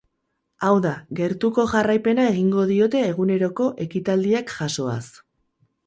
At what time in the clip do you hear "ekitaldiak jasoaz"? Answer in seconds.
3.89-5.03